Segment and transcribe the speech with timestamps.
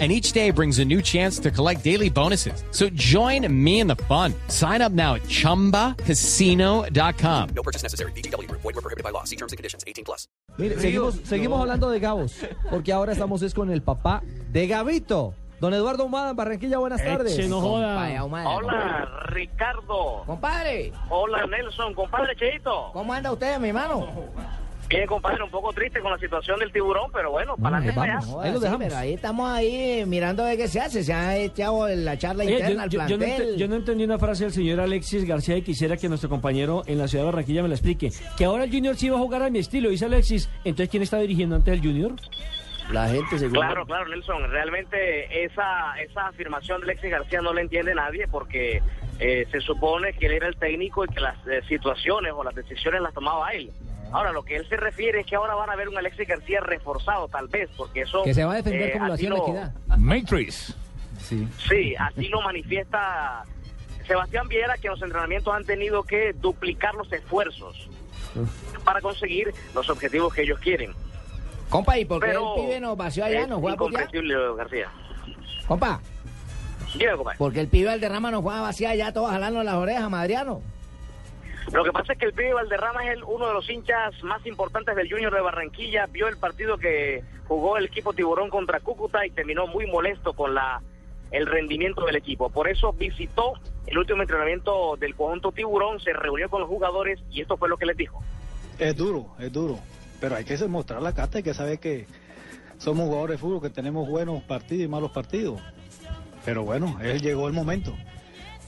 [0.00, 2.64] and each day brings a new chance to collect daily bonuses.
[2.72, 4.34] So join me in the fun.
[4.48, 7.48] Sign up now at ChumbaCasino.com.
[7.54, 8.10] No purchase necessary.
[8.12, 8.50] BGW.
[8.50, 9.22] Void were prohibited by law.
[9.22, 9.84] See terms and conditions.
[9.86, 10.26] 18 plus.
[10.58, 12.34] Mire, seguimos, seguimos hablando de Gabos,
[12.70, 14.22] porque ahora estamos es con el papá
[14.52, 15.34] de Gabito.
[15.60, 17.48] Don Eduardo Humada en Barranquilla, buenas tardes.
[17.48, 18.22] No joda.
[18.22, 20.24] Hola, Ricardo.
[20.26, 21.94] Compadre, Hola, Nelson.
[21.94, 22.90] Compadre Cheito.
[22.92, 24.08] ¿cómo anda usted, mi hermano?
[24.94, 28.00] Bien, compadre, un poco triste con la situación del tiburón, pero bueno, para ahí adelante
[28.00, 28.34] para vamos.
[28.36, 28.42] allá.
[28.44, 28.86] Ahí lo sí, dejamos.
[28.86, 31.02] pero ahí estamos ahí mirando a ver qué se hace.
[31.04, 34.04] Se ha echado la charla Oye, interna yo, al yo- yo no yo no entendí
[34.04, 37.30] una frase del señor Alexis García y quisiera que nuestro compañero en la ciudad de
[37.30, 38.10] Barranquilla me la explique.
[38.36, 40.48] Que ahora el Junior sí va a jugar a mi estilo, dice Alexis.
[40.64, 42.12] Entonces, ¿quién está dirigiendo antes el Junior?
[42.92, 44.50] La gente se Claro, claro, Nelson.
[44.50, 48.82] Realmente esa, esa afirmación de Alexis García no la entiende nadie porque
[49.18, 52.54] eh, se supone que él era el técnico y que las eh, situaciones o las
[52.54, 53.70] decisiones las tomaba él.
[54.12, 56.60] Ahora, lo que él se refiere es que ahora van a ver un Alexis García
[56.60, 58.22] reforzado, tal vez, porque eso...
[58.22, 59.74] Que se va a defender eh, como lo hacía la equidad.
[59.98, 60.76] Matrix.
[61.20, 61.48] Sí.
[61.68, 63.44] Sí, así lo manifiesta
[64.06, 67.88] Sebastián Viera, que en los entrenamientos han tenido que duplicar los esfuerzos
[68.84, 70.92] para conseguir los objetivos que ellos quieren.
[71.70, 73.42] Compa, ¿y por qué Pero el pibe nos vació allá?
[73.42, 74.88] es ¿Nos juega incomprensible, García.
[75.66, 76.00] Compa,
[76.94, 77.38] Dime, compadre.
[77.38, 80.60] porque el pibe Valderrama nos juega a vaciar allá, todos jalando las orejas, Madriano.
[81.72, 84.44] Lo que pasa es que el pibe Valderrama es el- uno de los hinchas más
[84.46, 86.06] importantes del Junior de Barranquilla.
[86.06, 90.54] Vio el partido que jugó el equipo Tiburón contra Cúcuta y terminó muy molesto con
[90.54, 90.82] la
[91.30, 92.48] el rendimiento del equipo.
[92.48, 93.54] Por eso visitó
[93.86, 97.76] el último entrenamiento del conjunto Tiburón, se reunió con los jugadores y esto fue lo
[97.76, 98.22] que les dijo.
[98.78, 99.80] Es duro, es duro,
[100.20, 102.06] pero hay que mostrar la carta, hay que saber que
[102.78, 105.60] somos jugadores de fútbol, que tenemos buenos partidos y malos partidos.
[106.44, 107.96] Pero bueno, él llegó el momento,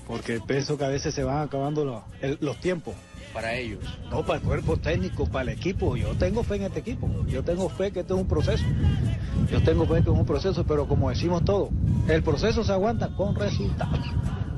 [0.06, 2.94] porque pienso que a veces se van acabando los, el- los tiempos.
[3.32, 3.80] Para ellos.
[4.10, 5.94] No, para el cuerpo técnico, para el equipo.
[5.96, 8.64] Yo tengo fe en este equipo, yo tengo fe que esto es un proceso.
[9.50, 11.68] Yo tengo fe que es un proceso, pero como decimos todos,
[12.08, 13.98] el proceso se aguanta con resultados.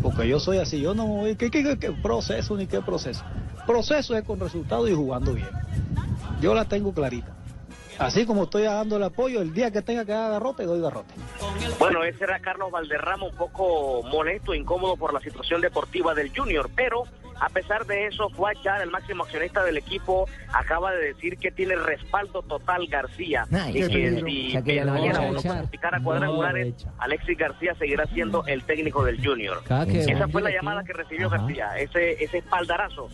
[0.00, 3.24] Porque yo soy así, yo no voy, ¿qué, qué, qué- qué proceso ni qué proceso?
[3.66, 5.48] Proceso es con resultados y jugando bien.
[6.40, 7.34] Yo la tengo clarita.
[7.98, 11.14] Así como estoy dando el apoyo, el día que tenga que dar garrote, doy garrote.
[11.78, 16.70] Bueno, ese era Carlos Valderrama, un poco molesto, incómodo por la situación deportiva del Junior,
[16.74, 17.04] pero
[17.40, 21.76] a pesar de eso, Fuachar, el máximo accionista del equipo, acaba de decir que tiene
[21.76, 23.46] respaldo total García.
[23.52, 26.74] Ay, y que si mañana uno clasificara cuadrangulares.
[26.98, 29.62] Alexis García seguirá siendo el técnico del Junior.
[29.88, 31.38] Esa fue la llamada que recibió Ajá.
[31.38, 33.08] García, ese, ese espaldarazo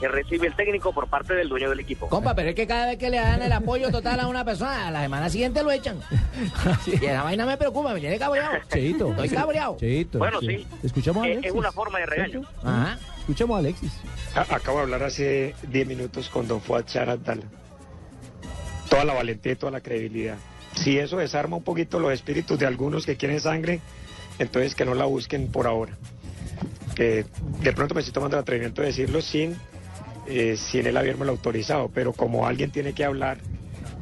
[0.00, 2.08] que recibe el técnico por parte del dueño del equipo.
[2.08, 4.88] Compa, pero es que cada vez que le dan el apoyo total a una persona,
[4.88, 5.98] a la semana siguiente lo echan.
[6.86, 8.56] Y esa vaina me preocupa, me tiene cabreado.
[8.72, 9.10] Cheito.
[9.10, 9.76] Estoy cabreado.
[9.78, 10.18] Cheito.
[10.18, 10.66] Bueno, sí.
[10.82, 11.50] Escuchamos a Es- Alexis.
[11.52, 12.42] es una forma de regaño.
[12.62, 12.98] Ajá.
[13.18, 13.92] Escuchemos a Alexis.
[14.34, 17.42] A- Acabo de hablar hace 10 minutos con don Fuad Charadala.
[18.88, 20.36] Toda la valentía y toda la credibilidad.
[20.74, 23.80] Si eso desarma un poquito los espíritus de algunos que quieren sangre,
[24.38, 25.92] entonces que no la busquen por ahora.
[26.94, 27.26] Que
[27.60, 29.56] de pronto me estoy tomando el atrevimiento de decirlo sin,
[30.28, 33.38] eh, sin él haberme lo autorizado, pero como alguien tiene que hablar,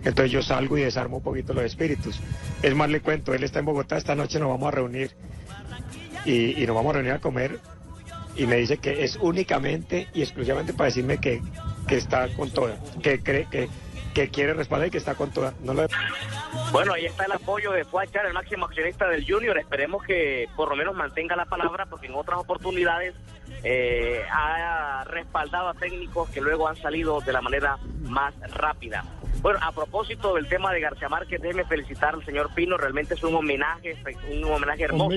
[0.05, 2.21] entonces yo salgo y desarmo un poquito los espíritus.
[2.63, 5.11] Es más, le cuento, él está en Bogotá, esta noche nos vamos a reunir
[6.25, 7.61] y, y nos vamos a reunir a comer
[8.37, 11.41] y me dice que es únicamente y exclusivamente para decirme que,
[11.89, 13.69] que está con toda, que cree que,
[14.15, 15.55] que quiere respaldar y que está con toda.
[15.63, 15.87] No lo
[16.77, 19.57] Bueno, ahí está el apoyo de Fuachar, el máximo accionista del Junior.
[19.59, 23.15] Esperemos que por lo menos mantenga la palabra, porque en otras oportunidades
[23.63, 29.05] eh, ha respaldado a técnicos que luego han salido de la manera más rápida.
[29.43, 32.77] Bueno, a propósito del tema de García Márquez, déjeme felicitar al señor Pino.
[32.77, 33.97] Realmente es un homenaje,
[34.33, 35.09] un homenaje hermoso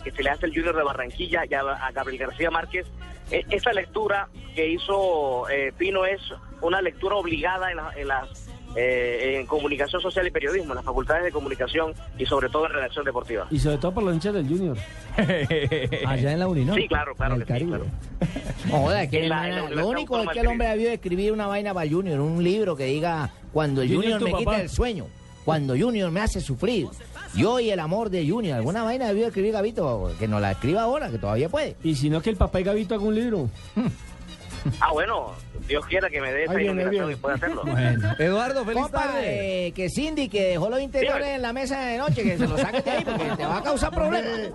[0.00, 2.86] que se le hace al Junior de Barranquilla y a, Gabriel García Márquez.
[3.30, 6.20] Eh, esa lectura que hizo eh, Pino es
[6.60, 10.84] una lectura obligada en, la- en las eh, en comunicación social y periodismo, en las
[10.84, 13.46] facultades de comunicación y sobre todo en redacción deportiva.
[13.50, 14.76] Y sobre todo por los hinchas del Junior.
[16.06, 16.74] Allá en la Uni, ¿no?
[16.74, 17.78] Sí, claro, claro En el que sí, Caribe.
[17.78, 20.68] No joda, es que En la- el- en la lo único es que el hombre
[20.68, 24.60] debió escribir una vaina para Junior, un libro que diga cuando el Junior, me quita
[24.60, 25.06] el sueño,
[25.44, 26.86] cuando Junior me hace sufrir,
[27.36, 30.82] yo y el amor de Junior, alguna vaina debió escribir Gavito, que nos la escriba
[30.82, 31.76] ahora, que todavía puede.
[31.84, 33.48] Y si no, que el papá y Gavito haga un libro.
[34.80, 35.32] Ah, bueno,
[35.68, 37.62] Dios quiera que me dé esa iluminación y pueda hacerlo.
[37.64, 38.12] Bueno.
[38.18, 39.66] Eduardo, feliz Compa, tarde.
[39.66, 41.34] eh, que Cindy, que dejó los interiores Dígame.
[41.36, 43.62] en la mesa de noche, que se los saque de ahí porque te va a
[43.62, 44.50] causar problemas.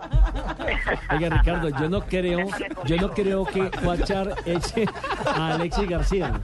[1.11, 2.47] Oiga, Ricardo, yo no creo,
[2.85, 4.85] yo no creo que Fuachar eche
[5.25, 6.39] a Alexis García.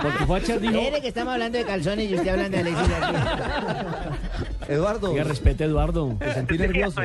[0.00, 3.38] Porque Fuachar dijo, Mire que estamos hablando de calzones y usted hablando de Alexis García.
[4.68, 6.16] Eduardo, oiga, respete Eduardo.
[6.18, 7.00] te sentí Sí, nervioso.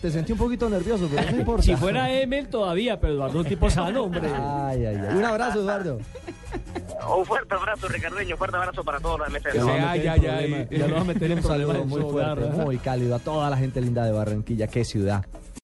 [0.00, 1.62] Te sentí un poquito nervioso, pero no importa.
[1.62, 4.22] Si fuera Emel todavía, pero Eduardo es un tipo sano, hombre.
[4.34, 5.16] Ay, ay, ay.
[5.16, 5.98] Un abrazo, Eduardo.
[7.18, 8.34] Un fuerte abrazo, Ricardeño.
[8.34, 10.30] Un fuerte abrazo para todos los de Ya lo va a Ay, meter ay, en
[10.30, 10.42] ay.
[10.50, 11.88] problemas, Ya lo va a meter en Un saludo problemas.
[11.88, 14.66] muy fuerte, muy cálido a toda la gente linda de Barranquilla.
[14.66, 15.24] Qué ciudad.